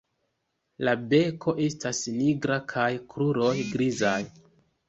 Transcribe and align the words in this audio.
La 0.87 0.93
beko 1.11 1.53
estas 1.67 1.99
nigra 2.15 2.59
kaj 2.75 2.89
la 2.97 3.05
kruroj 3.13 3.55
grizaj. 3.77 4.19